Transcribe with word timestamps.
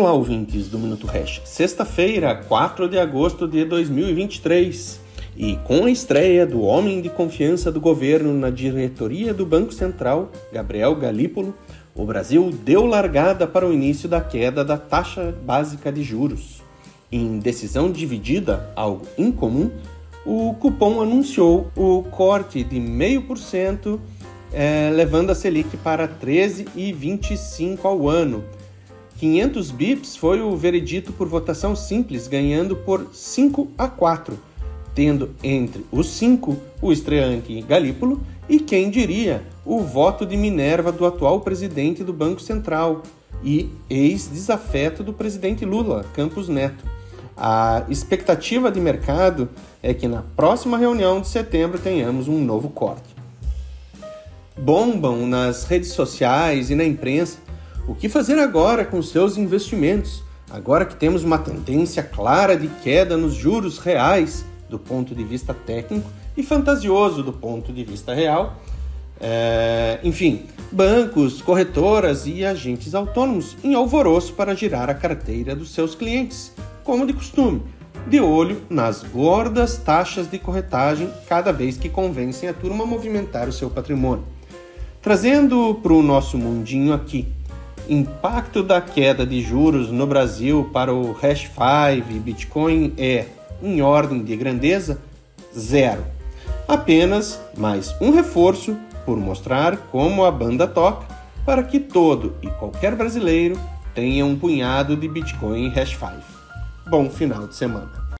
Olá, 0.00 0.14
ouvintes 0.14 0.66
do 0.66 0.78
Minuto 0.78 1.06
Hash. 1.06 1.42
Sexta-feira, 1.44 2.34
4 2.34 2.88
de 2.88 2.98
agosto 2.98 3.46
de 3.46 3.66
2023. 3.66 4.98
E 5.36 5.56
com 5.56 5.84
a 5.84 5.90
estreia 5.90 6.46
do 6.46 6.62
homem 6.62 7.02
de 7.02 7.10
confiança 7.10 7.70
do 7.70 7.82
governo 7.82 8.32
na 8.32 8.48
diretoria 8.48 9.34
do 9.34 9.44
Banco 9.44 9.74
Central, 9.74 10.32
Gabriel 10.50 10.96
Galípolo, 10.96 11.54
o 11.94 12.06
Brasil 12.06 12.50
deu 12.64 12.86
largada 12.86 13.46
para 13.46 13.68
o 13.68 13.74
início 13.74 14.08
da 14.08 14.22
queda 14.22 14.64
da 14.64 14.78
taxa 14.78 15.34
básica 15.44 15.92
de 15.92 16.02
juros. 16.02 16.62
Em 17.12 17.38
decisão 17.38 17.92
dividida, 17.92 18.72
algo 18.74 19.06
incomum, 19.18 19.70
o 20.24 20.54
cupom 20.54 21.02
anunciou 21.02 21.70
o 21.76 22.04
corte 22.04 22.64
de 22.64 22.80
0,5%, 22.80 24.00
eh, 24.50 24.90
levando 24.94 25.28
a 25.28 25.34
Selic 25.34 25.76
para 25.76 26.08
13,25% 26.08 27.84
ao 27.84 28.08
ano 28.08 28.42
500 29.20 29.70
bips 29.70 30.16
foi 30.16 30.40
o 30.40 30.56
veredito 30.56 31.12
por 31.12 31.28
votação 31.28 31.76
simples, 31.76 32.26
ganhando 32.26 32.74
por 32.74 33.08
5 33.12 33.68
a 33.76 33.86
4, 33.86 34.38
tendo 34.94 35.34
entre 35.44 35.84
os 35.92 36.06
cinco 36.08 36.56
o 36.80 36.90
estreante 36.90 37.60
Galípolo 37.60 38.22
e 38.48 38.58
quem 38.58 38.88
diria 38.88 39.42
o 39.62 39.80
voto 39.80 40.24
de 40.24 40.38
Minerva 40.38 40.90
do 40.90 41.04
atual 41.04 41.42
presidente 41.42 42.02
do 42.02 42.14
Banco 42.14 42.40
Central 42.40 43.02
e 43.44 43.68
ex-desafeto 43.90 45.04
do 45.04 45.12
presidente 45.12 45.66
Lula, 45.66 46.06
Campos 46.14 46.48
Neto. 46.48 46.82
A 47.36 47.84
expectativa 47.90 48.72
de 48.72 48.80
mercado 48.80 49.50
é 49.82 49.92
que 49.92 50.08
na 50.08 50.22
próxima 50.34 50.78
reunião 50.78 51.20
de 51.20 51.28
setembro 51.28 51.78
tenhamos 51.78 52.26
um 52.26 52.42
novo 52.42 52.70
corte. 52.70 53.14
Bombam 54.56 55.26
nas 55.26 55.64
redes 55.64 55.90
sociais 55.90 56.70
e 56.70 56.74
na 56.74 56.84
imprensa 56.84 57.49
o 57.86 57.94
que 57.94 58.08
fazer 58.08 58.38
agora 58.38 58.84
com 58.84 59.02
seus 59.02 59.36
investimentos, 59.36 60.22
agora 60.50 60.84
que 60.84 60.96
temos 60.96 61.24
uma 61.24 61.38
tendência 61.38 62.02
clara 62.02 62.56
de 62.56 62.68
queda 62.82 63.16
nos 63.16 63.34
juros 63.34 63.78
reais 63.78 64.44
do 64.68 64.78
ponto 64.78 65.14
de 65.14 65.24
vista 65.24 65.52
técnico 65.52 66.08
e 66.36 66.42
fantasioso 66.42 67.22
do 67.22 67.32
ponto 67.32 67.72
de 67.72 67.84
vista 67.84 68.14
real? 68.14 68.56
É, 69.20 70.00
enfim, 70.02 70.46
bancos, 70.72 71.42
corretoras 71.42 72.26
e 72.26 72.44
agentes 72.44 72.94
autônomos 72.94 73.56
em 73.62 73.74
alvoroço 73.74 74.32
para 74.32 74.54
girar 74.54 74.88
a 74.88 74.94
carteira 74.94 75.54
dos 75.54 75.74
seus 75.74 75.94
clientes, 75.94 76.52
como 76.82 77.06
de 77.06 77.12
costume, 77.12 77.62
de 78.06 78.18
olho 78.18 78.62
nas 78.70 79.02
gordas 79.02 79.76
taxas 79.76 80.30
de 80.30 80.38
corretagem 80.38 81.10
cada 81.28 81.52
vez 81.52 81.76
que 81.76 81.88
convencem 81.88 82.48
a 82.48 82.54
turma 82.54 82.84
a 82.84 82.86
movimentar 82.86 83.46
o 83.48 83.52
seu 83.52 83.68
patrimônio. 83.68 84.24
Trazendo 85.02 85.74
para 85.82 85.92
o 85.92 86.02
nosso 86.02 86.38
mundinho 86.38 86.94
aqui 86.94 87.28
impacto 87.90 88.62
da 88.62 88.80
queda 88.80 89.26
de 89.26 89.42
juros 89.42 89.90
no 89.90 90.06
Brasil 90.06 90.70
para 90.72 90.94
o 90.94 91.12
Hash 91.12 91.50
5 91.50 92.12
e 92.12 92.20
Bitcoin 92.20 92.94
é, 92.96 93.26
em 93.60 93.82
ordem 93.82 94.22
de 94.22 94.36
grandeza, 94.36 95.00
zero. 95.56 96.04
Apenas 96.68 97.40
mais 97.56 97.92
um 98.00 98.12
reforço 98.12 98.76
por 99.04 99.18
mostrar 99.18 99.76
como 99.90 100.24
a 100.24 100.30
banda 100.30 100.68
toca 100.68 101.04
para 101.44 101.64
que 101.64 101.80
todo 101.80 102.36
e 102.40 102.46
qualquer 102.46 102.94
brasileiro 102.94 103.58
tenha 103.92 104.24
um 104.24 104.38
punhado 104.38 104.96
de 104.96 105.08
Bitcoin 105.08 105.70
Hash 105.70 105.96
5. 105.98 106.12
Bom 106.88 107.10
final 107.10 107.48
de 107.48 107.56
semana! 107.56 108.00